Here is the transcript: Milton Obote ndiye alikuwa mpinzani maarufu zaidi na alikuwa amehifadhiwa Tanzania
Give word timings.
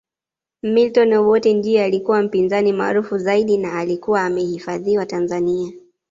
Milton 0.63 1.13
Obote 1.13 1.53
ndiye 1.53 1.83
alikuwa 1.83 2.21
mpinzani 2.21 2.73
maarufu 2.73 3.17
zaidi 3.17 3.57
na 3.57 3.73
alikuwa 3.79 4.21
amehifadhiwa 4.23 5.05
Tanzania 5.05 5.73